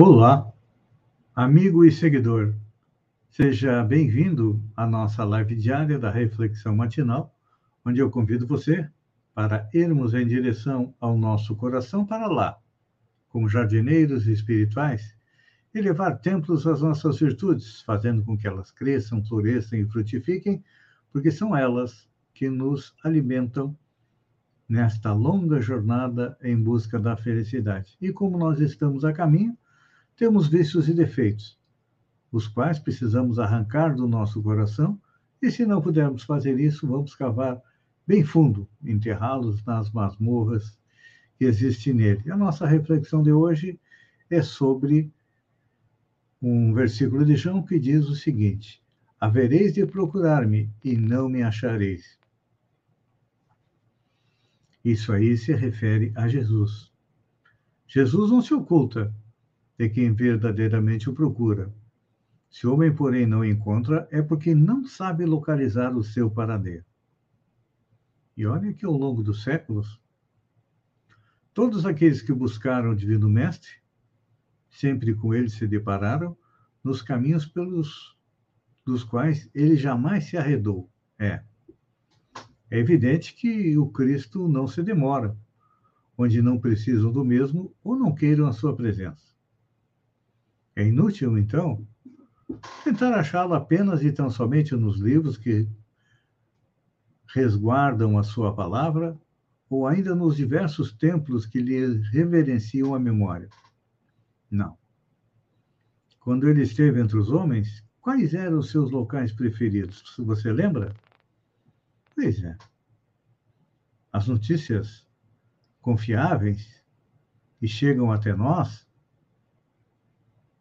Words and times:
Olá, 0.00 0.48
amigo 1.34 1.84
e 1.84 1.90
seguidor. 1.90 2.54
Seja 3.30 3.82
bem-vindo 3.82 4.62
à 4.76 4.86
nossa 4.86 5.24
live 5.24 5.56
diária 5.56 5.98
da 5.98 6.08
Reflexão 6.08 6.76
Matinal, 6.76 7.34
onde 7.84 7.98
eu 7.98 8.08
convido 8.08 8.46
você 8.46 8.88
para 9.34 9.68
irmos 9.74 10.14
em 10.14 10.24
direção 10.24 10.94
ao 11.00 11.18
nosso 11.18 11.56
coração 11.56 12.06
para 12.06 12.28
lá, 12.28 12.56
como 13.28 13.48
jardineiros 13.48 14.28
espirituais, 14.28 15.16
e 15.74 15.80
levar 15.80 16.20
templos 16.20 16.64
às 16.64 16.80
nossas 16.80 17.18
virtudes, 17.18 17.82
fazendo 17.82 18.22
com 18.22 18.38
que 18.38 18.46
elas 18.46 18.70
cresçam, 18.70 19.24
floresçam 19.24 19.80
e 19.80 19.84
frutifiquem, 19.84 20.62
porque 21.12 21.32
são 21.32 21.56
elas 21.56 22.08
que 22.32 22.48
nos 22.48 22.94
alimentam 23.02 23.76
nesta 24.68 25.12
longa 25.12 25.60
jornada 25.60 26.38
em 26.40 26.56
busca 26.56 27.00
da 27.00 27.16
felicidade. 27.16 27.96
E 28.00 28.12
como 28.12 28.38
nós 28.38 28.60
estamos 28.60 29.04
a 29.04 29.12
caminho, 29.12 29.58
temos 30.18 30.48
vícios 30.48 30.88
e 30.88 30.92
defeitos, 30.92 31.56
os 32.32 32.48
quais 32.48 32.80
precisamos 32.80 33.38
arrancar 33.38 33.94
do 33.94 34.08
nosso 34.08 34.42
coração, 34.42 35.00
e 35.40 35.48
se 35.48 35.64
não 35.64 35.80
pudermos 35.80 36.24
fazer 36.24 36.58
isso, 36.58 36.88
vamos 36.88 37.14
cavar 37.14 37.62
bem 38.04 38.24
fundo, 38.24 38.68
enterrá-los 38.82 39.64
nas 39.64 39.92
masmorras 39.92 40.76
que 41.38 41.44
existem 41.44 41.94
nele. 41.94 42.28
A 42.32 42.36
nossa 42.36 42.66
reflexão 42.66 43.22
de 43.22 43.30
hoje 43.30 43.78
é 44.28 44.42
sobre 44.42 45.12
um 46.42 46.74
versículo 46.74 47.24
de 47.24 47.36
João 47.36 47.62
que 47.62 47.78
diz 47.78 48.08
o 48.08 48.16
seguinte: 48.16 48.82
Havereis 49.20 49.72
de 49.72 49.86
procurar-me 49.86 50.68
e 50.82 50.96
não 50.96 51.28
me 51.28 51.44
achareis. 51.44 52.18
Isso 54.84 55.12
aí 55.12 55.36
se 55.36 55.54
refere 55.54 56.12
a 56.16 56.26
Jesus. 56.26 56.90
Jesus 57.86 58.32
não 58.32 58.42
se 58.42 58.52
oculta, 58.52 59.14
de 59.78 59.88
quem 59.88 60.12
verdadeiramente 60.12 61.08
o 61.08 61.14
procura. 61.14 61.72
Se 62.50 62.66
o 62.66 62.74
homem, 62.74 62.92
porém, 62.92 63.26
não 63.26 63.44
encontra, 63.44 64.08
é 64.10 64.20
porque 64.20 64.54
não 64.54 64.84
sabe 64.84 65.24
localizar 65.24 65.96
o 65.96 66.02
seu 66.02 66.28
paradeiro. 66.28 66.84
E 68.36 68.44
olha 68.44 68.72
que 68.72 68.84
ao 68.84 68.92
longo 68.92 69.22
dos 69.22 69.42
séculos, 69.42 70.00
todos 71.54 71.86
aqueles 71.86 72.22
que 72.22 72.32
buscaram 72.32 72.90
o 72.90 72.96
Divino 72.96 73.28
Mestre, 73.28 73.70
sempre 74.68 75.14
com 75.14 75.32
ele 75.32 75.48
se 75.48 75.66
depararam 75.66 76.36
nos 76.82 77.02
caminhos 77.02 77.46
pelos 77.46 78.16
dos 78.84 79.04
quais 79.04 79.50
ele 79.54 79.76
jamais 79.76 80.24
se 80.24 80.36
arredou. 80.36 80.90
É. 81.18 81.42
É 82.70 82.78
evidente 82.78 83.34
que 83.34 83.76
o 83.76 83.88
Cristo 83.88 84.48
não 84.48 84.66
se 84.66 84.82
demora, 84.82 85.36
onde 86.16 86.40
não 86.40 86.58
precisam 86.58 87.12
do 87.12 87.24
mesmo 87.24 87.74
ou 87.84 87.96
não 87.96 88.14
queiram 88.14 88.46
a 88.46 88.52
sua 88.52 88.74
presença. 88.74 89.27
É 90.78 90.86
inútil, 90.86 91.36
então, 91.36 91.84
tentar 92.84 93.12
achá-lo 93.12 93.52
apenas 93.52 94.00
e 94.04 94.12
tão 94.12 94.30
somente 94.30 94.76
nos 94.76 95.00
livros 95.00 95.36
que 95.36 95.68
resguardam 97.34 98.16
a 98.16 98.22
sua 98.22 98.54
palavra 98.54 99.20
ou 99.68 99.88
ainda 99.88 100.14
nos 100.14 100.36
diversos 100.36 100.92
templos 100.92 101.46
que 101.46 101.58
lhe 101.58 102.00
reverenciam 102.12 102.94
a 102.94 102.98
memória. 103.00 103.48
Não. 104.48 104.78
Quando 106.20 106.48
ele 106.48 106.62
esteve 106.62 107.00
entre 107.00 107.18
os 107.18 107.28
homens, 107.28 107.84
quais 108.00 108.32
eram 108.32 108.60
os 108.60 108.70
seus 108.70 108.88
locais 108.92 109.32
preferidos? 109.32 110.14
Você 110.16 110.52
lembra? 110.52 110.94
Pois 112.14 112.40
é. 112.44 112.56
As 114.12 114.28
notícias 114.28 115.04
confiáveis 115.80 116.84
que 117.58 117.66
chegam 117.66 118.12
até 118.12 118.32
nós 118.32 118.87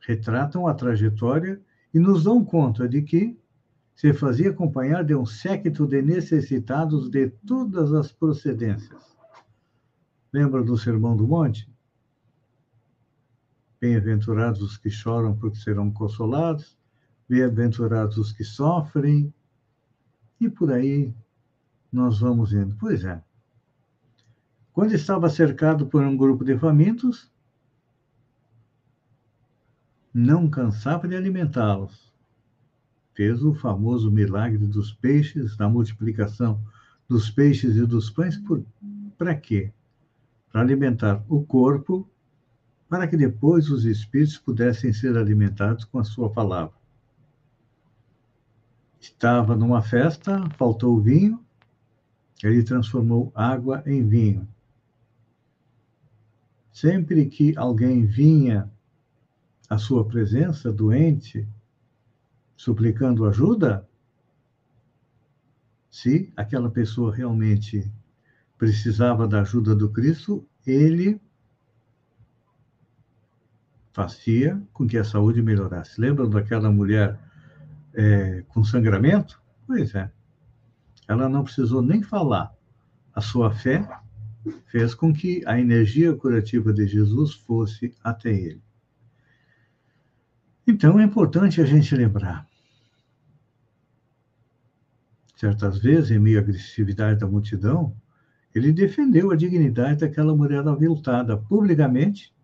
retratam 0.07 0.65
a 0.65 0.73
trajetória 0.73 1.61
e 1.93 1.99
nos 1.99 2.23
dão 2.23 2.43
conta 2.43 2.87
de 2.87 3.01
que 3.01 3.37
se 3.93 4.13
fazia 4.13 4.51
acompanhar 4.51 5.03
de 5.03 5.13
um 5.13 5.25
séquito 5.25 5.85
de 5.85 6.01
necessitados 6.01 7.09
de 7.09 7.29
todas 7.45 7.91
as 7.91 8.09
procedências. 8.09 9.17
Lembra 10.31 10.63
do 10.63 10.77
Sermão 10.77 11.17
do 11.17 11.27
Monte? 11.27 11.69
Bem-aventurados 13.81 14.61
os 14.61 14.77
que 14.77 14.89
choram, 14.89 15.35
porque 15.35 15.57
serão 15.57 15.91
consolados. 15.91 16.77
Bem-aventurados 17.27 18.17
os 18.17 18.31
que 18.31 18.45
sofrem. 18.45 19.33
E 20.39 20.49
por 20.49 20.71
aí 20.71 21.13
nós 21.91 22.19
vamos 22.19 22.53
indo. 22.53 22.77
Pois 22.79 23.03
é. 23.03 23.21
Quando 24.71 24.93
estava 24.93 25.27
cercado 25.29 25.87
por 25.87 26.01
um 26.01 26.15
grupo 26.15 26.45
de 26.45 26.57
famintos, 26.57 27.29
não 30.13 30.49
cansava 30.49 31.07
de 31.07 31.15
alimentá-los. 31.15 32.11
Fez 33.13 33.43
o 33.43 33.53
famoso 33.53 34.11
milagre 34.11 34.65
dos 34.65 34.91
peixes, 34.93 35.57
da 35.57 35.67
multiplicação 35.67 36.61
dos 37.07 37.29
peixes 37.29 37.75
e 37.75 37.85
dos 37.85 38.09
pães, 38.09 38.39
para 39.17 39.35
quê? 39.35 39.71
Para 40.51 40.61
alimentar 40.61 41.23
o 41.27 41.43
corpo, 41.43 42.07
para 42.89 43.07
que 43.07 43.17
depois 43.17 43.69
os 43.69 43.85
espíritos 43.85 44.37
pudessem 44.37 44.93
ser 44.93 45.17
alimentados 45.17 45.83
com 45.85 45.99
a 45.99 46.03
sua 46.03 46.29
palavra. 46.29 46.75
Estava 48.99 49.55
numa 49.55 49.81
festa, 49.81 50.49
faltou 50.57 50.99
vinho, 51.01 51.43
ele 52.43 52.63
transformou 52.63 53.31
água 53.33 53.83
em 53.85 54.07
vinho. 54.07 54.47
Sempre 56.71 57.25
que 57.25 57.57
alguém 57.57 58.05
vinha 58.05 58.71
a 59.69 59.77
sua 59.77 60.05
presença 60.07 60.71
doente, 60.71 61.47
suplicando 62.55 63.25
ajuda, 63.25 63.87
se 65.89 66.31
aquela 66.35 66.69
pessoa 66.69 67.13
realmente 67.13 67.91
precisava 68.57 69.27
da 69.27 69.41
ajuda 69.41 69.75
do 69.75 69.89
Cristo, 69.89 70.47
ele 70.65 71.19
fazia 73.93 74.61
com 74.73 74.87
que 74.87 74.97
a 74.97 75.03
saúde 75.03 75.41
melhorasse. 75.41 75.99
Lembram 75.99 76.29
daquela 76.29 76.71
mulher 76.71 77.19
é, 77.93 78.43
com 78.49 78.63
sangramento? 78.63 79.41
Pois 79.65 79.95
é. 79.95 80.11
Ela 81.07 81.27
não 81.27 81.43
precisou 81.43 81.81
nem 81.81 82.03
falar. 82.03 82.53
A 83.13 83.21
sua 83.21 83.51
fé 83.51 83.87
fez 84.67 84.93
com 84.93 85.11
que 85.11 85.41
a 85.47 85.59
energia 85.59 86.15
curativa 86.15 86.71
de 86.71 86.85
Jesus 86.85 87.33
fosse 87.33 87.95
até 88.03 88.31
ele. 88.31 88.66
Então 90.67 90.99
é 90.99 91.03
importante 91.03 91.61
a 91.61 91.65
gente 91.65 91.95
lembrar. 91.95 92.45
Certas 95.33 95.77
vezes, 95.77 96.11
em 96.11 96.19
meio 96.19 96.39
à 96.39 96.41
agressividade 96.41 97.21
da 97.21 97.27
multidão, 97.27 97.95
ele 98.53 98.73
defendeu 98.73 99.31
a 99.31 99.35
dignidade 99.35 100.01
daquela 100.01 100.35
mulher 100.35 100.67
aviltada 100.67 101.37
publicamente. 101.37 102.35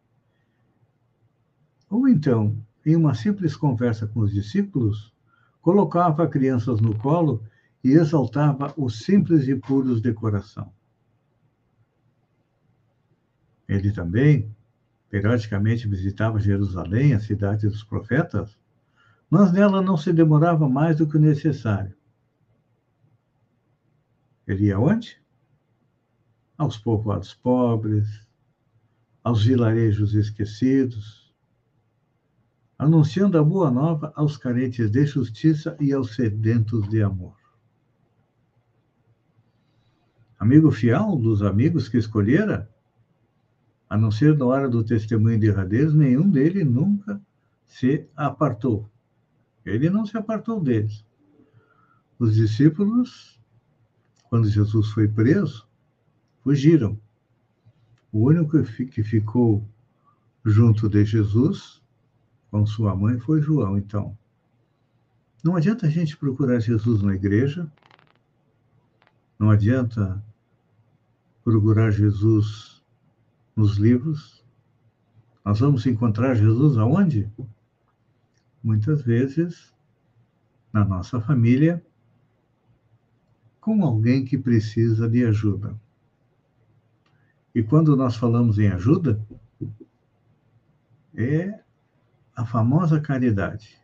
Ou 1.89 2.07
então, 2.07 2.57
em 2.85 2.95
uma 2.95 3.13
simples 3.13 3.57
conversa 3.57 4.07
com 4.07 4.21
os 4.21 4.31
discípulos, 4.31 5.13
colocava 5.61 6.27
crianças 6.27 6.79
no 6.79 6.95
colo 6.97 7.43
e 7.83 7.91
exaltava 7.91 8.73
os 8.77 8.99
simples 8.99 9.47
e 9.49 9.55
puros 9.55 10.01
de 10.01 10.13
coração. 10.13 10.71
Ele 13.67 13.91
também 13.91 14.55
periodicamente 15.13 15.87
visitava 15.87 16.39
Jerusalém, 16.39 17.13
a 17.13 17.19
cidade 17.19 17.67
dos 17.67 17.83
profetas, 17.83 18.57
mas 19.29 19.51
nela 19.51 19.79
não 19.79 19.95
se 19.95 20.11
demorava 20.11 20.67
mais 20.67 20.97
do 20.97 21.07
que 21.07 21.17
o 21.17 21.21
necessário. 21.21 21.95
Ele 24.47 24.65
ia 24.65 24.79
onde? 24.79 25.21
Aos 26.57 26.79
povoados 26.79 27.31
pobres, 27.31 28.27
aos 29.23 29.45
vilarejos 29.45 30.15
esquecidos, 30.15 31.31
anunciando 32.75 33.37
a 33.37 33.43
boa 33.43 33.69
nova 33.69 34.11
aos 34.15 34.35
carentes 34.35 34.89
de 34.89 35.05
justiça 35.05 35.77
e 35.79 35.93
aos 35.93 36.15
sedentos 36.15 36.89
de 36.89 37.03
amor. 37.03 37.37
Amigo 40.39 40.71
fiel 40.71 41.15
dos 41.17 41.43
amigos 41.43 41.87
que 41.87 41.97
escolhera, 41.97 42.72
a 43.93 43.97
não 43.97 44.09
ser 44.09 44.35
na 44.35 44.45
hora 44.47 44.67
do 44.67 44.83
testemunho 44.83 45.39
de 45.39 45.45
derradeiro, 45.45 45.93
nenhum 45.93 46.27
deles 46.27 46.65
nunca 46.65 47.21
se 47.67 48.07
apartou. 48.15 48.89
Ele 49.63 49.87
não 49.87 50.03
se 50.03 50.17
apartou 50.17 50.59
deles. 50.59 51.05
Os 52.17 52.33
discípulos, 52.33 53.39
quando 54.31 54.49
Jesus 54.49 54.87
foi 54.87 55.07
preso, 55.07 55.67
fugiram. 56.43 56.99
O 58.11 58.25
único 58.29 58.63
que 58.63 59.03
ficou 59.03 59.63
junto 60.43 60.89
de 60.89 61.05
Jesus 61.05 61.79
com 62.49 62.65
sua 62.65 62.95
mãe 62.95 63.19
foi 63.19 63.43
João, 63.43 63.77
então. 63.77 64.17
Não 65.43 65.55
adianta 65.55 65.85
a 65.85 65.89
gente 65.91 66.17
procurar 66.17 66.59
Jesus 66.59 67.03
na 67.03 67.13
igreja, 67.13 67.71
não 69.37 69.51
adianta 69.51 70.19
procurar 71.43 71.91
Jesus 71.91 72.72
nos 73.55 73.77
livros. 73.77 74.43
Nós 75.43 75.59
vamos 75.59 75.85
encontrar 75.85 76.35
Jesus 76.35 76.77
aonde? 76.77 77.29
Muitas 78.63 79.01
vezes 79.01 79.73
na 80.71 80.83
nossa 80.83 81.21
família, 81.21 81.85
com 83.61 83.83
alguém 83.83 84.25
que 84.25 84.37
precisa 84.37 85.07
de 85.07 85.23
ajuda. 85.23 85.79
E 87.53 87.61
quando 87.61 87.95
nós 87.95 88.15
falamos 88.15 88.57
em 88.57 88.69
ajuda, 88.69 89.21
é 91.15 91.59
a 92.35 92.45
famosa 92.45 92.99
caridade. 92.99 93.77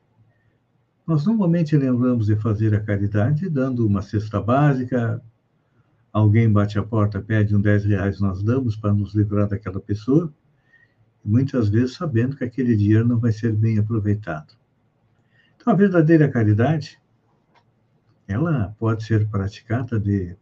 Nós 1.06 1.26
normalmente 1.26 1.78
lembramos 1.78 2.26
de 2.26 2.36
fazer 2.36 2.74
a 2.74 2.84
caridade 2.84 3.48
dando 3.50 3.86
uma 3.86 4.02
cesta 4.02 4.42
básica, 4.42 5.24
alguém 6.12 6.52
bate 6.52 6.78
a 6.78 6.84
porta, 6.84 7.22
pede 7.22 7.56
um 7.56 7.62
10 7.62 7.86
reais, 7.86 8.20
nós 8.20 8.42
damos 8.44 8.76
para 8.76 8.94
nos 8.94 9.14
livrar 9.14 9.48
daquela 9.48 9.80
pessoa, 9.80 10.34
muitas 11.24 11.70
vezes 11.70 11.96
sabendo 11.96 12.36
que 12.36 12.44
aquele 12.44 12.76
dinheiro 12.76 13.08
não 13.08 13.20
vai 13.20 13.32
ser 13.32 13.54
bem 13.54 13.78
aproveitado. 13.78 14.54
Então, 15.56 15.74
a 15.74 15.76
verdadeira 15.76 16.30
caridade, 16.30 17.00
ela 18.28 18.76
pode 18.80 19.04
ser 19.04 19.28
praticada 19.30 20.00
de 20.00 20.36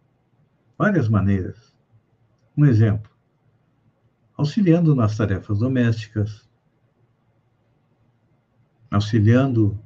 várias 0.77 1.09
maneiras. 1.09 1.75
Um 2.55 2.65
exemplo, 2.65 3.09
auxiliando 4.35 4.93
nas 4.93 5.17
tarefas 5.17 5.59
domésticas, 5.59 6.47
auxiliando 8.91 9.79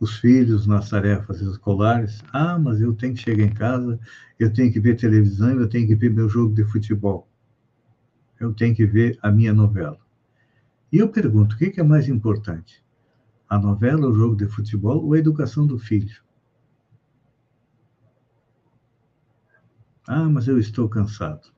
os 0.00 0.18
filhos 0.18 0.66
nas 0.66 0.90
tarefas 0.90 1.40
escolares. 1.40 2.22
Ah, 2.32 2.58
mas 2.58 2.80
eu 2.80 2.94
tenho 2.94 3.14
que 3.14 3.20
chegar 3.20 3.44
em 3.44 3.54
casa, 3.54 3.98
eu 4.38 4.52
tenho 4.52 4.72
que 4.72 4.80
ver 4.80 4.96
televisão, 4.96 5.50
eu 5.50 5.68
tenho 5.68 5.86
que 5.86 5.94
ver 5.94 6.10
meu 6.10 6.28
jogo 6.28 6.54
de 6.54 6.64
futebol. 6.64 7.28
Eu 8.38 8.52
tenho 8.52 8.74
que 8.74 8.86
ver 8.86 9.18
a 9.22 9.30
minha 9.30 9.54
novela. 9.54 9.98
E 10.92 10.98
eu 10.98 11.08
pergunto, 11.08 11.54
o 11.54 11.58
que 11.58 11.80
é 11.80 11.82
mais 11.82 12.08
importante? 12.08 12.84
A 13.48 13.58
novela, 13.58 14.08
o 14.08 14.14
jogo 14.14 14.36
de 14.36 14.46
futebol 14.46 15.04
ou 15.04 15.14
a 15.14 15.18
educação 15.18 15.66
do 15.66 15.78
filho? 15.78 16.22
Ah, 20.06 20.28
mas 20.28 20.48
eu 20.48 20.58
estou 20.58 20.88
cansado. 20.88 21.54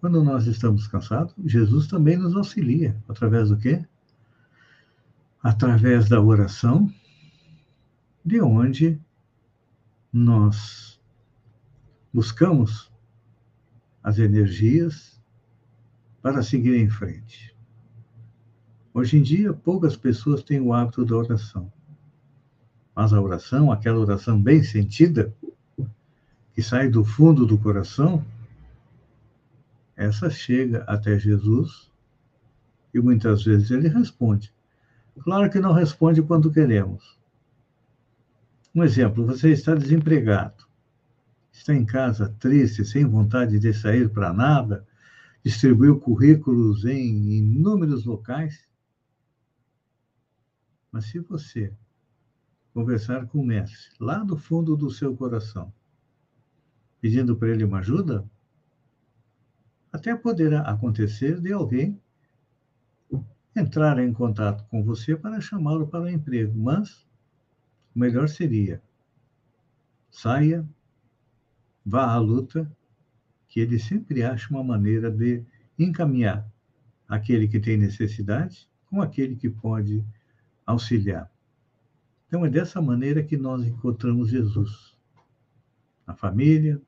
Quando 0.00 0.22
nós 0.22 0.46
estamos 0.46 0.86
cansados, 0.86 1.34
Jesus 1.44 1.86
também 1.88 2.16
nos 2.16 2.34
auxilia. 2.36 2.96
Através 3.08 3.48
do 3.48 3.56
quê? 3.56 3.84
Através 5.42 6.08
da 6.08 6.20
oração, 6.20 6.92
de 8.24 8.40
onde 8.40 9.00
nós 10.12 11.00
buscamos 12.12 12.90
as 14.02 14.18
energias 14.18 15.22
para 16.20 16.42
seguir 16.42 16.76
em 16.76 16.88
frente. 16.88 17.54
Hoje 18.92 19.18
em 19.18 19.22
dia, 19.22 19.52
poucas 19.52 19.96
pessoas 19.96 20.42
têm 20.42 20.60
o 20.60 20.72
hábito 20.72 21.04
da 21.04 21.16
oração. 21.16 21.72
Mas 22.94 23.12
a 23.12 23.20
oração, 23.20 23.70
aquela 23.70 23.98
oração 23.98 24.40
bem 24.40 24.62
sentida, 24.62 25.32
que 26.52 26.62
sai 26.62 26.88
do 26.88 27.04
fundo 27.04 27.46
do 27.46 27.56
coração, 27.56 28.24
essa 29.94 30.28
chega 30.28 30.82
até 30.84 31.18
Jesus 31.18 31.90
e 32.92 33.00
muitas 33.00 33.44
vezes 33.44 33.70
ele 33.70 33.88
responde. 33.88 34.52
Claro 35.18 35.50
que 35.50 35.60
não 35.60 35.72
responde 35.72 36.22
quando 36.22 36.52
queremos. 36.52 37.18
Um 38.74 38.84
exemplo: 38.84 39.26
você 39.26 39.50
está 39.50 39.74
desempregado, 39.74 40.66
está 41.50 41.74
em 41.74 41.84
casa 41.84 42.34
triste, 42.38 42.84
sem 42.84 43.04
vontade 43.04 43.58
de 43.58 43.72
sair 43.72 44.08
para 44.08 44.32
nada, 44.32 44.86
distribuiu 45.44 45.98
currículos 45.98 46.84
em 46.84 47.38
inúmeros 47.38 48.04
locais. 48.04 48.68
Mas 50.90 51.06
se 51.06 51.18
você 51.18 51.72
conversar 52.72 53.26
com 53.26 53.40
o 53.40 53.46
mestre, 53.46 53.90
lá 53.98 54.22
do 54.22 54.36
fundo 54.36 54.76
do 54.76 54.90
seu 54.90 55.16
coração, 55.16 55.72
pedindo 57.00 57.36
para 57.36 57.48
ele 57.48 57.64
uma 57.64 57.80
ajuda, 57.80 58.24
até 59.92 60.14
poderá 60.14 60.62
acontecer 60.62 61.40
de 61.40 61.52
alguém 61.52 62.00
entrar 63.58 63.98
em 63.98 64.12
contato 64.12 64.64
com 64.68 64.82
você 64.82 65.16
para 65.16 65.40
chamá-lo 65.40 65.86
para 65.86 66.04
o 66.04 66.08
emprego, 66.08 66.58
mas 66.58 67.06
o 67.94 67.98
melhor 67.98 68.28
seria 68.28 68.82
saia, 70.10 70.68
vá 71.84 72.12
à 72.12 72.18
luta, 72.18 72.70
que 73.48 73.60
ele 73.60 73.78
sempre 73.78 74.22
acha 74.22 74.50
uma 74.50 74.62
maneira 74.62 75.10
de 75.10 75.44
encaminhar 75.78 76.48
aquele 77.08 77.48
que 77.48 77.60
tem 77.60 77.76
necessidade 77.76 78.68
com 78.86 79.00
aquele 79.00 79.36
que 79.36 79.48
pode 79.48 80.04
auxiliar. 80.66 81.30
Então 82.26 82.44
é 82.44 82.50
dessa 82.50 82.80
maneira 82.80 83.22
que 83.22 83.36
nós 83.36 83.64
encontramos 83.64 84.28
Jesus. 84.28 84.96
Na 86.06 86.14
família, 86.14 86.80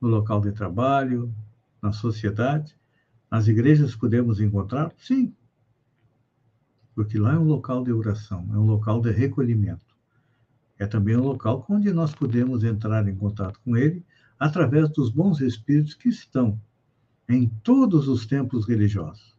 no 0.00 0.08
local 0.08 0.40
de 0.40 0.52
trabalho, 0.52 1.34
na 1.80 1.92
sociedade. 1.92 2.76
Nas 3.30 3.48
igrejas 3.48 3.94
podemos 3.94 4.40
encontrar? 4.40 4.92
Sim, 4.98 5.34
porque 7.00 7.18
lá 7.18 7.32
é 7.32 7.38
um 7.38 7.44
local 7.44 7.82
de 7.82 7.90
oração, 7.90 8.46
é 8.52 8.58
um 8.58 8.66
local 8.66 9.00
de 9.00 9.10
recolhimento. 9.10 9.96
É 10.78 10.86
também 10.86 11.16
um 11.16 11.22
local 11.22 11.64
onde 11.66 11.90
nós 11.94 12.14
podemos 12.14 12.62
entrar 12.62 13.08
em 13.08 13.16
contato 13.16 13.58
com 13.64 13.74
Ele 13.74 14.04
através 14.38 14.90
dos 14.90 15.08
bons 15.08 15.40
espíritos 15.40 15.94
que 15.94 16.10
estão 16.10 16.60
em 17.26 17.48
todos 17.64 18.06
os 18.06 18.26
templos 18.26 18.68
religiosos. 18.68 19.34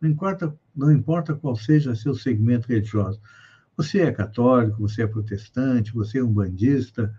Não 0.00 0.10
importa, 0.10 0.52
não 0.74 0.90
importa 0.90 1.32
qual 1.32 1.54
seja 1.54 1.94
seu 1.94 2.12
segmento 2.12 2.66
religioso. 2.66 3.20
Você 3.76 4.00
é 4.00 4.10
católico, 4.10 4.80
você 4.80 5.02
é 5.02 5.06
protestante, 5.06 5.94
você 5.94 6.18
é 6.18 6.24
um 6.24 6.32
bandista, 6.32 7.14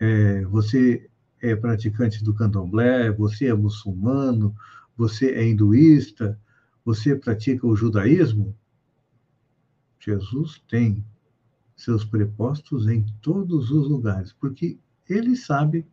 é, 0.00 0.42
você 0.46 1.06
é 1.42 1.54
praticante 1.54 2.24
do 2.24 2.32
candomblé, 2.32 3.12
você 3.12 3.48
é 3.48 3.54
muçulmano, 3.54 4.56
você 4.96 5.32
é 5.32 5.46
hinduísta, 5.46 6.40
você 6.82 7.14
pratica 7.14 7.66
o 7.66 7.76
judaísmo, 7.76 8.56
Jesus 10.04 10.60
tem 10.68 11.04
seus 11.76 12.04
prepostos 12.04 12.88
em 12.88 13.04
todos 13.20 13.70
os 13.70 13.88
lugares, 13.88 14.32
porque 14.32 14.78
ele 15.08 15.36
sabe 15.36 15.86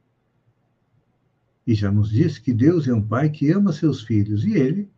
e 1.66 1.76
já 1.76 1.92
nos 1.92 2.10
disse 2.10 2.42
que 2.42 2.52
Deus 2.52 2.88
é 2.88 2.94
um 2.94 3.06
pai 3.06 3.30
que 3.30 3.52
ama 3.52 3.72
seus 3.72 4.02
filhos 4.02 4.44
e 4.44 4.54
ele 4.54 4.90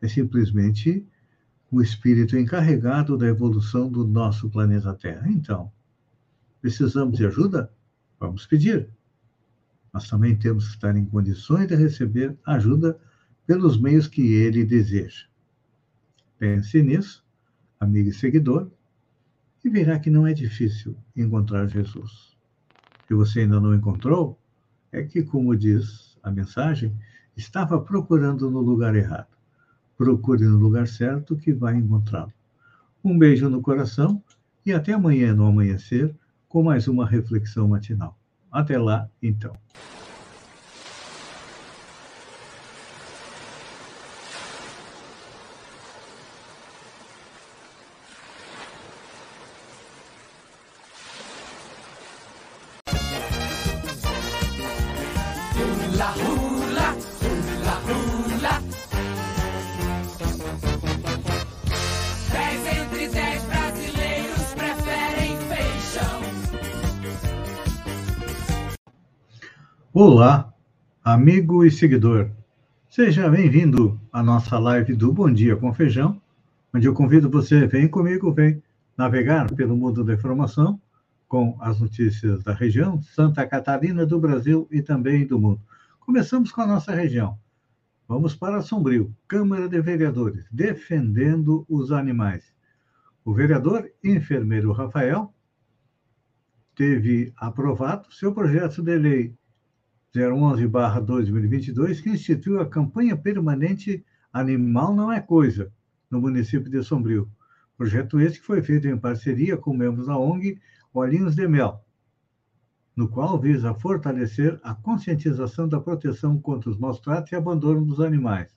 é 0.00 0.08
simplesmente 0.08 1.06
o 1.70 1.82
espírito 1.82 2.38
encarregado 2.38 3.18
da 3.18 3.26
evolução 3.26 3.90
do 3.90 4.06
nosso 4.06 4.48
planeta 4.48 4.94
Terra. 4.94 5.30
Então, 5.30 5.70
precisamos 6.62 7.18
de 7.18 7.26
ajuda? 7.26 7.70
Vamos 8.18 8.46
pedir. 8.46 8.88
Mas 9.92 10.08
também 10.08 10.34
temos 10.34 10.68
que 10.68 10.74
estar 10.74 10.96
em 10.96 11.04
condições 11.04 11.66
de 11.66 11.74
receber 11.74 12.34
ajuda 12.46 12.98
pelos 13.46 13.78
meios 13.78 14.06
que 14.06 14.32
ele 14.32 14.64
deseja. 14.64 15.26
Pense 16.38 16.82
nisso 16.82 17.27
amigo 17.80 18.08
e 18.08 18.12
seguidor, 18.12 18.70
e 19.64 19.68
verá 19.68 19.98
que 19.98 20.10
não 20.10 20.26
é 20.26 20.32
difícil 20.32 20.96
encontrar 21.16 21.66
Jesus. 21.66 22.36
Se 23.06 23.14
você 23.14 23.40
ainda 23.40 23.60
não 23.60 23.74
encontrou, 23.74 24.38
é 24.92 25.02
que, 25.02 25.22
como 25.22 25.56
diz 25.56 26.16
a 26.22 26.30
mensagem, 26.30 26.94
estava 27.36 27.80
procurando 27.80 28.50
no 28.50 28.60
lugar 28.60 28.94
errado. 28.94 29.36
Procure 29.96 30.44
no 30.44 30.58
lugar 30.58 30.86
certo 30.86 31.36
que 31.36 31.52
vai 31.52 31.76
encontrá-lo. 31.76 32.32
Um 33.02 33.18
beijo 33.18 33.48
no 33.48 33.60
coração 33.60 34.22
e 34.64 34.72
até 34.72 34.92
amanhã 34.92 35.34
no 35.34 35.46
amanhecer 35.46 36.14
com 36.48 36.62
mais 36.62 36.88
uma 36.88 37.06
reflexão 37.06 37.68
matinal. 37.68 38.18
Até 38.50 38.78
lá, 38.78 39.08
então. 39.22 39.52
Olá, 69.94 70.52
amigo 71.02 71.64
e 71.64 71.70
seguidor. 71.70 72.30
Seja 72.90 73.26
bem-vindo 73.30 73.98
à 74.12 74.22
nossa 74.22 74.58
live 74.58 74.94
do 74.94 75.10
Bom 75.10 75.32
Dia 75.32 75.56
com 75.56 75.72
Feijão, 75.72 76.20
onde 76.74 76.86
eu 76.86 76.92
convido 76.92 77.30
você, 77.30 77.66
vem 77.66 77.88
comigo, 77.88 78.30
vem 78.30 78.62
navegar 78.98 79.50
pelo 79.54 79.74
mundo 79.74 80.04
da 80.04 80.12
informação 80.12 80.78
com 81.26 81.56
as 81.58 81.80
notícias 81.80 82.44
da 82.44 82.52
região, 82.52 83.00
Santa 83.00 83.46
Catarina, 83.46 84.04
do 84.04 84.20
Brasil 84.20 84.68
e 84.70 84.82
também 84.82 85.26
do 85.26 85.38
mundo. 85.38 85.62
Começamos 86.00 86.52
com 86.52 86.60
a 86.60 86.66
nossa 86.66 86.94
região. 86.94 87.38
Vamos 88.06 88.36
para 88.36 88.60
Sombrio, 88.60 89.16
Câmara 89.26 89.70
de 89.70 89.80
Vereadores, 89.80 90.44
defendendo 90.52 91.64
os 91.66 91.92
animais. 91.92 92.44
O 93.24 93.32
vereador 93.32 93.90
enfermeiro 94.04 94.70
Rafael 94.70 95.32
teve 96.74 97.32
aprovado 97.38 98.12
seu 98.12 98.34
projeto 98.34 98.82
de 98.82 98.98
lei 98.98 99.37
011-2022, 100.14 102.02
que 102.02 102.10
instituiu 102.10 102.60
a 102.60 102.68
campanha 102.68 103.16
permanente 103.16 104.04
Animal 104.32 104.94
Não 104.94 105.12
é 105.12 105.20
Coisa, 105.20 105.72
no 106.10 106.20
município 106.20 106.70
de 106.70 106.82
Sombrio. 106.82 107.30
Projeto 107.76 108.20
esse 108.20 108.40
que 108.40 108.46
foi 108.46 108.62
feito 108.62 108.88
em 108.88 108.98
parceria 108.98 109.56
com 109.56 109.76
membros 109.76 110.06
da 110.06 110.18
ONG 110.18 110.58
Olhinhos 110.92 111.36
de 111.36 111.46
Mel, 111.46 111.84
no 112.96 113.08
qual 113.08 113.38
visa 113.38 113.74
fortalecer 113.74 114.58
a 114.64 114.74
conscientização 114.74 115.68
da 115.68 115.78
proteção 115.78 116.40
contra 116.40 116.70
os 116.70 116.78
maus 116.78 116.98
tratos 116.98 117.30
e 117.30 117.36
abandono 117.36 117.84
dos 117.84 118.00
animais. 118.00 118.50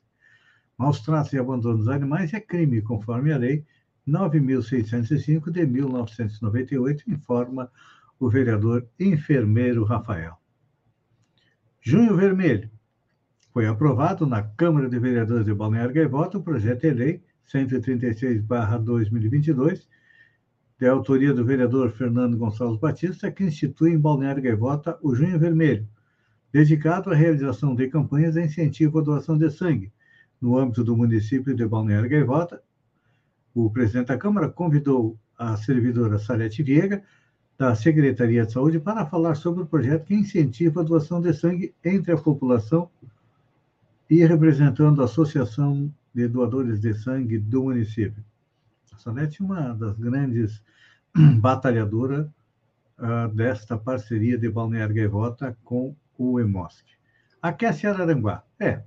Maus 0.77 1.01
tratos 1.01 1.33
e 1.33 1.37
abandono 1.37 1.77
dos 1.77 1.89
animais 1.89 2.33
é 2.33 2.39
crime, 2.39 2.81
conforme 2.81 3.31
a 3.31 3.37
Lei 3.37 3.63
9.605 4.07 5.51
de 5.51 5.65
1998, 5.67 7.11
informa 7.11 7.71
o 8.19 8.27
vereador 8.27 8.87
enfermeiro 8.99 9.83
Rafael. 9.83 10.40
Junho 11.83 12.15
Vermelho. 12.15 12.69
Foi 13.51 13.65
aprovado 13.65 14.27
na 14.27 14.43
Câmara 14.43 14.87
de 14.87 14.99
Vereadores 14.99 15.45
de 15.45 15.53
Balneário 15.53 15.91
Gaivota 15.91 16.37
o 16.37 16.43
projeto 16.43 16.81
de 16.81 16.91
lei 16.91 17.23
136/2022, 17.51 19.87
de 20.77 20.87
autoria 20.87 21.33
do 21.33 21.43
vereador 21.43 21.89
Fernando 21.89 22.37
Gonçalves 22.37 22.79
Batista, 22.79 23.31
que 23.31 23.43
institui 23.43 23.93
em 23.93 23.99
Balneário 23.99 24.43
Gaivota 24.43 24.95
o 25.01 25.15
Junho 25.15 25.39
Vermelho, 25.39 25.87
dedicado 26.53 27.09
à 27.09 27.15
realização 27.15 27.73
de 27.73 27.87
campanhas 27.87 28.35
de 28.35 28.43
incentivo 28.43 28.99
à 28.99 29.01
doação 29.01 29.35
de 29.35 29.49
sangue. 29.49 29.91
No 30.39 30.59
âmbito 30.59 30.83
do 30.83 30.95
município 30.95 31.55
de 31.55 31.65
Balneário 31.65 32.07
Gaivota, 32.07 32.61
o 33.55 33.71
presidente 33.71 34.09
da 34.09 34.19
Câmara 34.19 34.49
convidou 34.49 35.17
a 35.35 35.57
servidora 35.57 36.19
Salete 36.19 36.61
Viega 36.61 37.01
da 37.61 37.75
Secretaria 37.75 38.43
de 38.43 38.51
Saúde 38.51 38.79
para 38.79 39.05
falar 39.05 39.35
sobre 39.35 39.61
o 39.61 39.67
projeto 39.67 40.05
que 40.05 40.15
incentiva 40.15 40.81
a 40.81 40.83
doação 40.83 41.21
de 41.21 41.31
sangue 41.31 41.71
entre 41.85 42.11
a 42.11 42.17
população 42.17 42.89
e 44.09 44.25
representando 44.25 44.99
a 44.99 45.05
Associação 45.05 45.93
de 46.11 46.27
Doadores 46.27 46.79
de 46.81 46.91
Sangue 46.95 47.37
do 47.37 47.65
município. 47.65 48.25
A 48.91 48.97
Sonete 48.97 49.43
é 49.43 49.45
uma 49.45 49.75
das 49.75 49.95
grandes 49.95 50.59
batalhadoras 51.39 52.25
uh, 52.97 53.27
desta 53.31 53.77
parceria 53.77 54.39
de 54.39 54.49
Balneário 54.49 54.95
Gaivota 54.95 55.55
com 55.63 55.95
o 56.17 56.39
EMOSC. 56.39 56.83
Aquece 57.43 57.85
Araranguá. 57.85 58.43
É, 58.59 58.81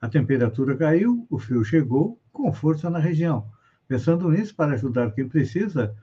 a 0.00 0.08
temperatura 0.08 0.74
caiu, 0.74 1.26
o 1.28 1.38
frio 1.38 1.62
chegou 1.62 2.18
com 2.32 2.50
força 2.50 2.88
na 2.88 2.98
região. 2.98 3.46
Pensando 3.86 4.30
nisso, 4.30 4.54
para 4.54 4.72
ajudar 4.72 5.10
quem 5.10 5.28
precisa, 5.28 5.94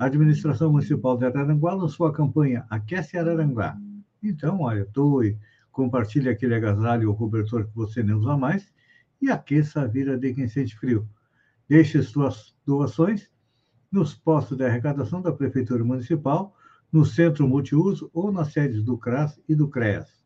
a 0.00 0.06
administração 0.06 0.72
municipal 0.72 1.14
de 1.18 1.26
Araranguá 1.26 1.74
lançou 1.74 2.06
a 2.06 2.12
campanha 2.12 2.64
Aquece 2.70 3.18
Araranguá. 3.18 3.76
Então, 4.22 4.62
olha, 4.62 4.88
doe, 4.90 5.38
compartilhe 5.70 6.30
aquele 6.30 6.54
agasalho 6.54 7.10
ou 7.10 7.14
cobertor 7.14 7.66
que 7.66 7.76
você 7.76 8.02
nem 8.02 8.14
usa 8.14 8.34
mais 8.34 8.72
e 9.20 9.30
aqueça 9.30 9.82
a 9.82 9.86
vida 9.86 10.16
de 10.16 10.32
quem 10.32 10.48
sente 10.48 10.74
frio. 10.74 11.06
Deixe 11.68 12.02
suas 12.02 12.56
doações 12.64 13.30
nos 13.92 14.14
postos 14.14 14.56
de 14.56 14.64
arrecadação 14.64 15.20
da 15.20 15.34
Prefeitura 15.34 15.84
Municipal, 15.84 16.56
no 16.90 17.04
Centro 17.04 17.46
Multiuso 17.46 18.10
ou 18.14 18.32
nas 18.32 18.54
sedes 18.54 18.82
do 18.82 18.96
CRAS 18.96 19.38
e 19.46 19.54
do 19.54 19.68
CREAS. 19.68 20.24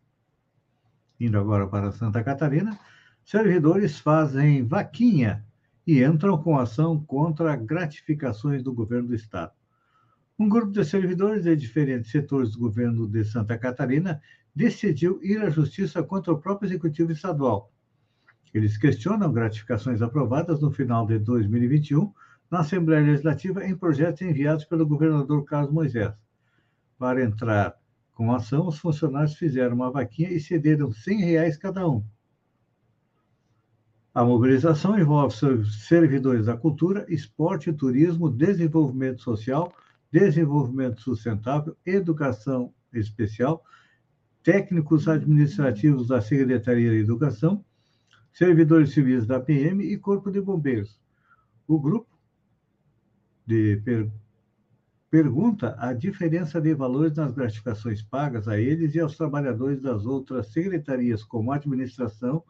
Indo 1.18 1.36
agora 1.36 1.66
para 1.66 1.90
Santa 1.90 2.22
Catarina, 2.22 2.78
servidores 3.24 3.98
fazem 3.98 4.64
vaquinha 4.64 5.44
e 5.84 6.00
entram 6.00 6.40
com 6.40 6.56
ação 6.56 7.04
contra 7.04 7.56
gratificações 7.56 8.62
do 8.62 8.72
governo 8.72 9.08
do 9.08 9.16
Estado. 9.16 9.63
Um 10.36 10.48
grupo 10.48 10.72
de 10.72 10.84
servidores 10.84 11.44
de 11.44 11.54
diferentes 11.54 12.10
setores 12.10 12.52
do 12.52 12.58
governo 12.58 13.06
de 13.06 13.24
Santa 13.24 13.56
Catarina 13.56 14.20
decidiu 14.54 15.20
ir 15.22 15.40
à 15.40 15.48
justiça 15.48 16.02
contra 16.02 16.32
o 16.32 16.40
próprio 16.40 16.66
executivo 16.66 17.12
estadual. 17.12 17.72
Eles 18.52 18.76
questionam 18.76 19.32
gratificações 19.32 20.02
aprovadas 20.02 20.60
no 20.60 20.72
final 20.72 21.06
de 21.06 21.18
2021 21.18 22.12
na 22.50 22.60
Assembleia 22.60 23.04
Legislativa 23.04 23.64
em 23.64 23.76
projetos 23.76 24.22
enviados 24.22 24.64
pelo 24.64 24.86
governador 24.86 25.44
Carlos 25.44 25.72
Moisés. 25.72 26.12
Para 26.98 27.22
entrar 27.22 27.76
com 28.12 28.32
a 28.32 28.36
ação, 28.36 28.66
os 28.66 28.78
funcionários 28.78 29.34
fizeram 29.34 29.74
uma 29.74 29.90
vaquinha 29.90 30.30
e 30.30 30.40
cederam 30.40 30.92
100 30.92 31.20
reais 31.20 31.56
cada 31.56 31.88
um. 31.88 32.04
A 34.12 34.24
mobilização 34.24 34.96
envolve 34.98 35.34
servidores 35.88 36.46
da 36.46 36.56
cultura, 36.56 37.04
esporte, 37.08 37.72
turismo, 37.72 38.30
desenvolvimento 38.30 39.20
social, 39.20 39.72
desenvolvimento 40.14 41.00
sustentável, 41.00 41.76
educação 41.84 42.72
especial, 42.92 43.64
técnicos 44.44 45.08
administrativos 45.08 46.06
da 46.06 46.20
Secretaria 46.20 46.90
de 46.90 46.98
Educação, 46.98 47.64
servidores 48.32 48.92
civis 48.92 49.26
da 49.26 49.40
PM 49.40 49.82
e 49.82 49.98
Corpo 49.98 50.30
de 50.30 50.40
Bombeiros. 50.40 51.00
O 51.66 51.80
grupo 51.80 52.16
de 53.44 53.78
per... 53.78 54.08
pergunta 55.10 55.74
a 55.80 55.92
diferença 55.92 56.60
de 56.60 56.72
valores 56.74 57.16
nas 57.16 57.32
gratificações 57.32 58.00
pagas 58.00 58.46
a 58.46 58.56
eles 58.56 58.94
e 58.94 59.00
aos 59.00 59.16
trabalhadores 59.16 59.82
das 59.82 60.06
outras 60.06 60.52
secretarias, 60.52 61.24
como 61.24 61.50
Administração 61.50 62.44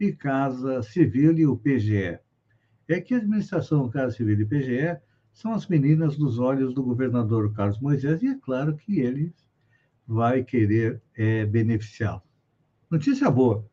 e 0.00 0.12
Casa 0.12 0.82
Civil 0.82 1.38
e 1.38 1.46
o 1.46 1.58
PGE. 1.58 2.18
É 2.88 3.00
que 3.02 3.12
a 3.12 3.18
Administração, 3.18 3.90
Casa 3.90 4.16
Civil 4.16 4.40
e 4.40 4.46
PGE 4.46 5.11
são 5.32 5.52
as 5.52 5.66
meninas 5.66 6.16
dos 6.16 6.38
olhos 6.38 6.74
do 6.74 6.82
governador 6.82 7.52
Carlos 7.54 7.80
Moisés, 7.80 8.22
e 8.22 8.28
é 8.28 8.38
claro 8.38 8.76
que 8.76 9.00
ele 9.00 9.34
vai 10.06 10.44
querer 10.44 11.00
é, 11.16 11.46
beneficiá-lo. 11.46 12.22
Notícia 12.90 13.30
boa. 13.30 13.66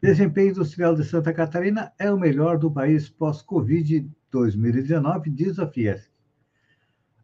Desempenho 0.00 0.50
industrial 0.50 0.94
de 0.94 1.02
Santa 1.02 1.32
Catarina 1.32 1.90
é 1.98 2.12
o 2.12 2.18
melhor 2.18 2.58
do 2.58 2.70
país 2.70 3.08
pós-Covid 3.08 4.06
2019, 4.30 5.30
diz 5.30 5.58
a 5.58 5.66
Fiesc. 5.66 6.10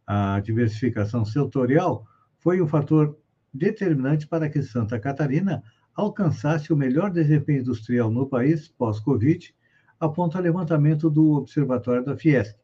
A 0.06 0.40
diversificação 0.40 1.24
setorial 1.24 2.06
foi 2.38 2.62
um 2.62 2.66
fator 2.66 3.18
determinante 3.52 4.26
para 4.26 4.48
que 4.48 4.62
Santa 4.62 4.98
Catarina 4.98 5.62
alcançasse 5.94 6.72
o 6.72 6.76
melhor 6.76 7.10
desempenho 7.10 7.60
industrial 7.60 8.10
no 8.10 8.26
país 8.26 8.68
pós-Covid, 8.68 9.54
aponta 9.98 10.40
levantamento 10.40 11.10
do 11.10 11.32
Observatório 11.32 12.04
da 12.04 12.16
Fiesc 12.16 12.56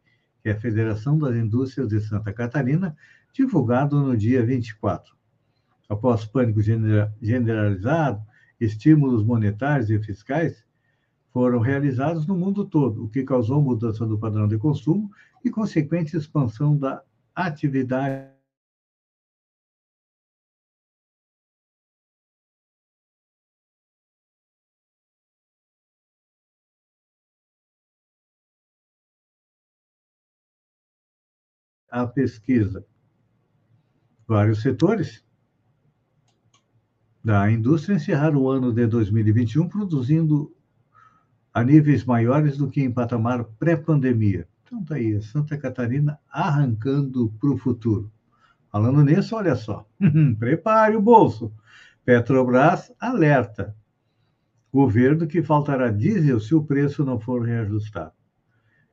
é 0.48 0.52
a 0.52 0.60
Federação 0.60 1.18
das 1.18 1.34
Indústrias 1.34 1.88
de 1.88 2.00
Santa 2.00 2.32
Catarina, 2.32 2.96
divulgado 3.32 4.00
no 4.00 4.16
dia 4.16 4.44
24. 4.44 5.14
Após 5.88 6.24
pânico 6.24 6.60
generalizado, 6.62 8.22
estímulos 8.60 9.24
monetários 9.24 9.90
e 9.90 9.98
fiscais 9.98 10.64
foram 11.32 11.60
realizados 11.60 12.26
no 12.26 12.36
mundo 12.36 12.64
todo, 12.64 13.04
o 13.04 13.08
que 13.08 13.22
causou 13.22 13.60
mudança 13.60 14.06
do 14.06 14.18
padrão 14.18 14.48
de 14.48 14.56
consumo 14.56 15.10
e 15.44 15.50
consequente 15.50 16.16
expansão 16.16 16.76
da 16.76 17.02
atividade 17.34 18.35
a 32.02 32.06
pesquisa. 32.06 32.84
Vários 34.28 34.60
setores 34.60 35.24
da 37.24 37.50
indústria 37.50 37.96
encerraram 37.96 38.42
o 38.42 38.50
ano 38.50 38.72
de 38.72 38.86
2021 38.86 39.68
produzindo 39.68 40.54
a 41.54 41.64
níveis 41.64 42.04
maiores 42.04 42.58
do 42.58 42.68
que 42.68 42.82
em 42.82 42.92
patamar 42.92 43.44
pré-pandemia. 43.58 44.46
Então, 44.62 44.80
está 44.80 44.96
aí, 44.96 45.22
Santa 45.22 45.56
Catarina 45.56 46.18
arrancando 46.28 47.32
para 47.40 47.50
o 47.50 47.56
futuro. 47.56 48.12
Falando 48.70 49.02
nisso, 49.02 49.34
olha 49.34 49.56
só, 49.56 49.88
prepare 50.38 50.96
o 50.96 51.02
bolso. 51.02 51.50
Petrobras 52.04 52.92
alerta. 53.00 53.74
Governo 54.70 55.26
que 55.26 55.42
faltará 55.42 55.90
diesel 55.90 56.38
se 56.40 56.54
o 56.54 56.62
preço 56.62 57.04
não 57.04 57.18
for 57.18 57.42
reajustado. 57.42 58.15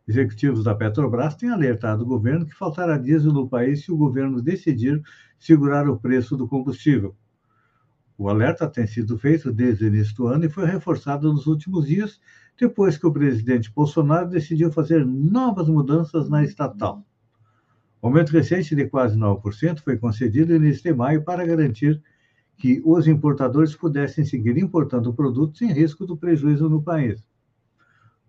Executivos 0.06 0.66
da 0.66 0.76
Petrobras 0.76 1.36
têm 1.36 1.50
alertado 1.50 2.04
o 2.04 2.06
governo 2.06 2.46
que 2.46 2.54
faltará 2.54 2.98
diesel 2.98 3.32
no 3.32 3.48
país 3.48 3.86
se 3.86 3.92
o 3.92 3.98
governo 3.98 4.42
decidir 4.42 5.02
segurar 5.40 5.88
o 5.88 5.98
preço 5.98 6.36
do 6.36 6.46
combustível. 6.46 7.16
O 8.18 8.28
alerta 8.30 8.68
tem 8.68 8.86
sido 8.86 9.18
feito 9.18 9.52
desde 9.52 9.86
o 9.86 9.88
início 9.88 10.14
do 10.16 10.28
ano 10.28 10.46
e 10.46 10.50
foi 10.50 10.66
reforçado 10.66 11.32
nos 11.32 11.48
últimos 11.48 11.88
dias, 11.88 12.20
depois 12.60 12.98
que 12.98 13.08
o 13.08 13.14
presidente 13.14 13.72
Bolsonaro 13.74 14.30
decidiu 14.30 14.72
fazer 14.72 15.06
novas 15.06 15.70
mudanças 15.70 16.30
na 16.30 16.44
estatal. 16.44 17.04
O 18.02 18.08
aumento 18.08 18.34
recente 18.34 18.76
de 18.76 18.86
quase 18.88 19.18
9% 19.18 19.80
foi 19.80 19.98
concedido 19.98 20.50
no 20.50 20.66
início 20.66 20.84
de 20.84 20.94
maio 20.94 21.24
para 21.24 21.46
garantir 21.46 22.02
que 22.58 22.82
os 22.86 23.08
importadores 23.08 23.74
pudessem 23.74 24.26
seguir 24.26 24.58
importando 24.58 25.14
produtos 25.14 25.60
sem 25.60 25.72
risco 25.72 26.06
do 26.06 26.18
prejuízo 26.18 26.70
no 26.70 26.84
país. 26.84 27.26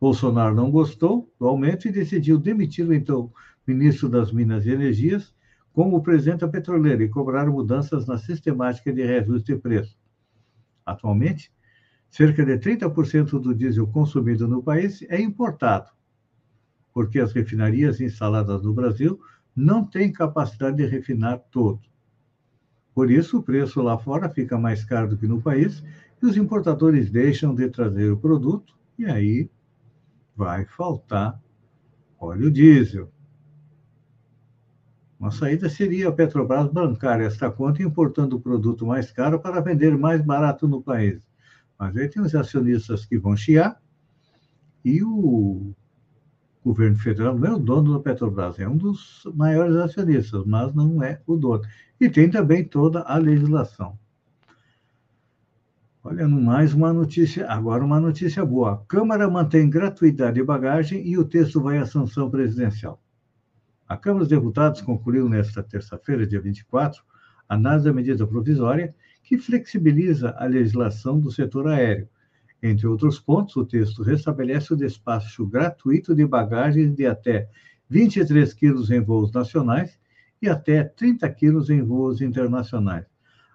Bolsonaro 0.05 0.55
não 0.55 0.71
gostou 0.71 1.33
do 1.41 1.47
aumento 1.47 1.89
e 1.89 1.91
decidiu 1.91 2.39
demitir 2.39 2.87
o 2.87 2.93
então 2.93 3.33
ministro 3.67 4.07
das 4.07 4.31
Minas 4.31 4.67
e 4.67 4.71
Energias 4.71 5.35
como 5.73 6.03
presidente 6.03 6.41
da 6.41 6.49
petroleira 6.49 7.03
e 7.03 7.09
cobrar 7.09 7.47
mudanças 7.47 8.07
na 8.07 8.19
sistemática 8.19 8.93
de 8.93 9.03
reajuste 9.03 9.55
de 9.55 9.59
preço. 9.59 9.99
Atualmente, 10.85 11.51
cerca 12.11 12.45
de 12.45 12.59
30% 12.59 13.41
do 13.41 13.55
diesel 13.55 13.87
consumido 13.87 14.47
no 14.47 14.63
país 14.63 15.01
é 15.09 15.19
importado, 15.19 15.91
porque 16.93 17.19
as 17.19 17.33
refinarias 17.33 17.99
instaladas 17.99 18.63
no 18.63 18.75
Brasil 18.75 19.19
não 19.57 19.87
têm 19.87 20.13
capacidade 20.13 20.77
de 20.77 20.85
refinar 20.85 21.39
todo. 21.51 21.81
Por 22.95 23.11
isso, 23.11 23.39
o 23.39 23.43
preço 23.43 23.81
lá 23.81 23.97
fora 23.97 24.29
fica 24.29 24.59
mais 24.59 24.85
caro 24.85 25.09
do 25.09 25.17
que 25.17 25.27
no 25.27 25.41
país 25.41 25.83
e 26.23 26.27
os 26.27 26.37
importadores 26.37 27.11
deixam 27.11 27.55
de 27.55 27.71
trazer 27.71 28.13
o 28.13 28.19
produto 28.19 28.75
e 28.99 29.07
aí 29.07 29.49
vai 30.37 30.65
faltar 30.65 31.41
óleo 32.19 32.51
diesel. 32.51 33.11
Uma 35.19 35.31
saída 35.31 35.71
seria 35.71 36.09
a 36.09 36.13
Petrobras 36.13 36.71
bancar 36.71 37.21
esta 37.21 37.51
conta 37.51 37.83
importando 37.83 38.37
o 38.37 38.41
produto 38.41 38.87
mais 38.87 39.11
caro 39.11 39.41
para 39.41 39.61
vender 39.61 39.97
mais 39.97 40.21
barato 40.21 40.69
no 40.69 40.83
país. 40.83 41.23
Mas 41.79 41.97
aí 41.97 42.09
tem 42.09 42.23
os 42.23 42.35
acionistas 42.35 43.07
que 43.07 43.19
vão 43.19 43.37
chiar 43.37 43.81
e 44.85 45.03
o 45.03 45.75
governo 46.65 46.97
federal 46.99 47.39
não 47.39 47.47
é 47.47 47.55
o 47.55 47.59
dono 47.59 47.95
da 47.95 48.01
Petrobras, 48.01 48.59
é 48.59 48.69
um 48.69 48.77
dos 48.77 49.23
maiores 49.35 49.77
acionistas, 49.77 50.45
mas 50.45 50.75
não 50.75 51.03
é 51.03 51.21
o 51.27 51.37
dono. 51.37 51.63
E 52.01 52.09
tem 52.09 52.31
também 52.31 52.65
toda 52.65 53.01
a 53.03 53.17
legislação. 53.17 53.99
Olha, 56.07 56.29
mais 56.29 56.75
uma 56.75 56.93
notícia, 56.93 57.51
agora 57.51 57.83
uma 57.83 57.99
notícia 57.99 58.45
boa. 58.45 58.75
A 58.75 58.77
Câmara 58.77 59.27
mantém 59.27 59.71
gratuidade 59.71 60.35
de 60.35 60.45
bagagem 60.45 61.03
e 61.09 61.17
o 61.17 61.25
texto 61.25 61.63
vai 61.63 61.79
à 61.79 61.87
sanção 61.87 62.29
presidencial. 62.29 63.03
A 63.89 63.97
Câmara 63.97 64.19
dos 64.19 64.29
Deputados 64.29 64.83
concluiu 64.83 65.31
nesta 65.31 65.63
terça-feira, 65.63 66.27
dia 66.27 66.43
24, 66.43 67.03
a 67.49 67.55
análise 67.55 67.87
da 67.87 67.93
medida 67.95 68.27
provisória 68.27 68.95
que 69.23 69.39
flexibiliza 69.39 70.35
a 70.37 70.45
legislação 70.45 71.19
do 71.19 71.33
setor 71.33 71.69
aéreo. 71.69 72.07
Entre 72.63 72.87
outros 72.87 73.19
pontos, 73.19 73.57
o 73.57 73.65
texto 73.65 74.03
restabelece 74.03 74.75
o 74.75 74.77
despacho 74.77 75.47
gratuito 75.47 76.15
de 76.15 76.27
bagagens 76.27 76.95
de 76.95 77.07
até 77.07 77.49
23 77.89 78.53
quilos 78.53 78.91
em 78.91 79.01
voos 79.01 79.33
nacionais 79.33 79.99
e 80.43 80.51
até 80.51 80.85
30 80.85 81.27
quilos 81.31 81.71
em 81.71 81.81
voos 81.81 82.21
internacionais. 82.21 83.07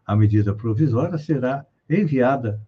A 0.03 0.15
medida 0.15 0.56
provisória 0.56 1.20
será 1.20 1.63
enviada 1.89 2.62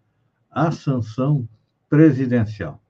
à 0.50 0.72
sanção 0.72 1.48
presidencial. 1.90 2.82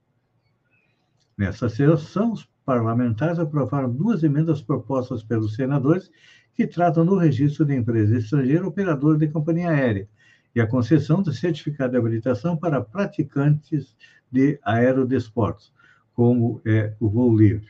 Nessa 1.36 1.68
sessão, 1.68 2.32
os 2.32 2.48
parlamentares 2.64 3.38
aprovaram 3.38 3.92
duas 3.92 4.22
emendas 4.22 4.62
propostas 4.62 5.22
pelos 5.22 5.54
senadores 5.54 6.10
que 6.54 6.66
tratam 6.66 7.04
do 7.04 7.16
registro 7.16 7.64
de 7.64 7.74
empresa 7.74 8.16
estrangeira 8.16 8.66
operadora 8.66 9.18
de 9.18 9.28
companhia 9.28 9.70
aérea 9.70 10.08
e 10.54 10.60
a 10.60 10.66
concessão 10.66 11.22
de 11.22 11.34
certificado 11.34 11.92
de 11.92 11.98
habilitação 11.98 12.56
para 12.56 12.80
praticantes 12.80 13.96
de 14.30 14.58
aerodesportos, 14.62 15.72
como 16.14 16.60
é 16.64 16.94
o 17.00 17.08
voo 17.08 17.36
livre. 17.36 17.68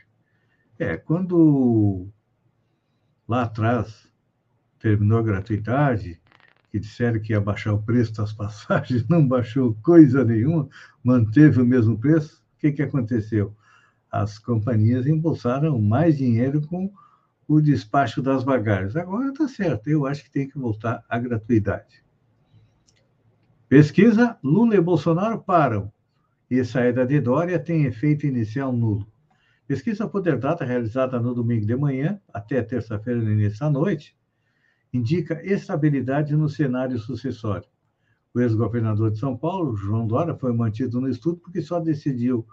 É, 0.77 0.97
quando 0.97 2.07
lá 3.27 3.43
atrás 3.43 4.11
terminou 4.79 5.19
a 5.19 5.23
gratuidade, 5.23 6.21
que 6.73 6.79
disseram 6.79 7.21
que 7.21 7.31
ia 7.31 7.39
baixar 7.39 7.71
o 7.71 7.81
preço 7.81 8.15
das 8.15 8.33
passagens, 8.33 9.05
não 9.07 9.25
baixou 9.25 9.77
coisa 9.81 10.25
nenhuma, 10.25 10.67
manteve 11.01 11.61
o 11.61 11.65
mesmo 11.65 11.97
preço, 11.97 12.43
o 12.57 12.59
que, 12.59 12.73
que 12.73 12.81
aconteceu? 12.81 13.55
as 14.13 14.37
companhias 14.37 15.07
embolsaram 15.07 15.81
mais 15.81 16.15
dinheiro 16.19 16.61
com 16.67 16.93
o 17.47 17.59
despacho 17.59 18.21
das 18.21 18.43
bagagens. 18.43 18.95
Agora 18.95 19.29
está 19.29 19.47
certo, 19.47 19.89
eu 19.89 20.05
acho 20.05 20.23
que 20.23 20.29
tem 20.29 20.47
que 20.47 20.59
voltar 20.59 21.03
à 21.09 21.17
gratuidade. 21.17 22.03
Pesquisa: 23.67 24.37
Lula 24.43 24.75
e 24.75 24.81
Bolsonaro 24.81 25.39
param 25.39 25.91
e 26.47 26.63
saída 26.63 27.07
de 27.07 27.19
Dória 27.19 27.57
tem 27.57 27.85
efeito 27.85 28.27
inicial 28.27 28.71
nulo. 28.71 29.07
Pesquisa 29.65 30.07
Poder 30.07 30.37
Data, 30.37 30.63
realizada 30.63 31.19
no 31.19 31.33
domingo 31.33 31.65
de 31.65 31.75
manhã 31.75 32.21
até 32.31 32.61
terça-feira 32.61 33.19
no 33.19 33.31
início 33.31 33.59
da 33.61 33.71
noite, 33.71 34.15
indica 34.93 35.43
estabilidade 35.43 36.35
no 36.35 36.47
cenário 36.47 36.99
sucessório. 36.99 37.67
O 38.33 38.39
ex-governador 38.39 39.11
de 39.11 39.19
São 39.19 39.35
Paulo, 39.35 39.75
João 39.75 40.07
Dória, 40.07 40.35
foi 40.35 40.53
mantido 40.53 41.01
no 41.01 41.09
estudo 41.09 41.37
porque 41.37 41.61
só 41.61 41.79
decidiu 41.79 42.45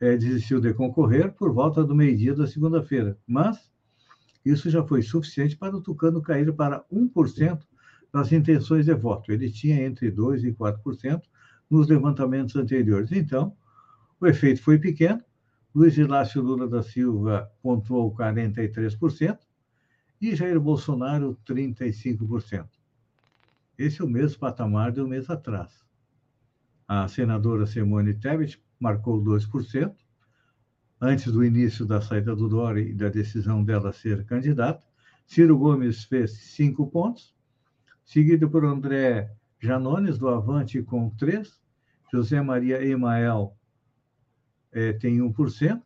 é, 0.00 0.16
desistiu 0.16 0.60
de 0.60 0.74
concorrer 0.74 1.32
por 1.32 1.52
volta 1.52 1.84
do 1.84 1.94
meio-dia 1.94 2.34
da 2.34 2.46
segunda-feira, 2.46 3.16
mas 3.26 3.70
isso 4.44 4.68
já 4.68 4.82
foi 4.82 5.02
suficiente 5.02 5.56
para 5.56 5.76
o 5.76 5.80
Tucano 5.80 6.20
cair 6.20 6.52
para 6.52 6.84
1% 6.92 7.60
das 8.12 8.30
intenções 8.32 8.84
de 8.84 8.94
voto. 8.94 9.32
Ele 9.32 9.50
tinha 9.50 9.82
entre 9.82 10.10
2% 10.10 10.44
e 10.44 10.52
4% 10.52 11.22
nos 11.70 11.88
levantamentos 11.88 12.54
anteriores. 12.54 13.10
Então, 13.12 13.56
o 14.20 14.26
efeito 14.26 14.62
foi 14.62 14.78
pequeno. 14.78 15.22
Luiz 15.74 15.96
Inácio 15.96 16.42
Lula 16.42 16.68
da 16.68 16.82
Silva 16.82 17.50
pontuou 17.62 18.14
43% 18.14 19.38
e 20.20 20.34
Jair 20.34 20.60
Bolsonaro 20.60 21.38
35%. 21.46 22.68
Esse 23.76 24.00
é 24.00 24.04
o 24.04 24.08
mesmo 24.08 24.38
patamar 24.38 24.92
de 24.92 25.00
um 25.00 25.08
mês 25.08 25.28
atrás. 25.28 25.84
A 26.86 27.08
senadora 27.08 27.66
Simone 27.66 28.14
Tebet 28.14 28.62
marcou 28.78 29.22
2%, 29.22 29.94
antes 31.00 31.32
do 31.32 31.44
início 31.44 31.84
da 31.84 32.00
saída 32.00 32.36
do 32.36 32.48
Dória 32.48 32.82
e 32.82 32.94
da 32.94 33.08
decisão 33.08 33.64
dela 33.64 33.92
ser 33.92 34.24
candidata. 34.24 34.86
Ciro 35.26 35.58
Gomes 35.58 36.04
fez 36.04 36.32
5 36.32 36.86
pontos, 36.88 37.34
seguido 38.04 38.48
por 38.48 38.64
André 38.64 39.34
Janones, 39.58 40.18
do 40.18 40.28
Avante, 40.28 40.82
com 40.82 41.10
3. 41.10 41.58
José 42.12 42.40
Maria 42.40 42.84
Emael 42.84 43.56
é, 44.70 44.92
tem 44.92 45.18
1%, 45.18 45.82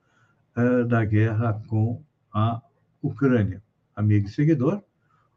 uh, 0.58 0.86
da 0.86 1.04
guerra 1.06 1.62
com 1.68 2.04
a 2.34 2.62
Ucrânia. 3.02 3.64
Amigo 3.96 4.28
e 4.28 4.30
seguidor, 4.30 4.84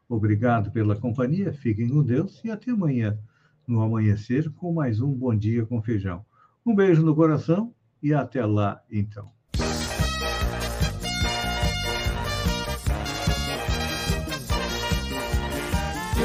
obrigado 0.07 0.71
pela 0.71 0.99
companhia, 0.99 1.53
fiquem 1.53 1.87
com 1.87 2.03
Deus 2.03 2.43
e 2.43 2.51
até 2.51 2.71
amanhã, 2.71 3.17
no 3.65 3.81
amanhecer, 3.81 4.49
com 4.51 4.73
mais 4.73 4.99
um 4.99 5.13
Bom 5.13 5.35
Dia 5.35 5.65
com 5.65 5.81
Feijão. 5.81 6.25
Um 6.65 6.75
beijo 6.75 7.01
no 7.01 7.15
coração 7.15 7.73
e 8.03 8.13
até 8.13 8.45
lá, 8.45 8.83
então. 8.91 9.38